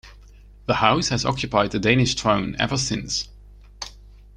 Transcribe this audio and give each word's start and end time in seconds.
The 0.65 0.73
house 0.73 1.09
has 1.09 1.25
occupied 1.27 1.69
the 1.69 1.79
Danish 1.79 2.15
throne 2.15 2.55
ever 2.57 2.75
since. 2.75 3.29